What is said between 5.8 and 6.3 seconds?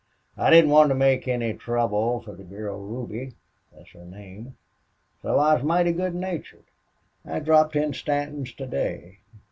good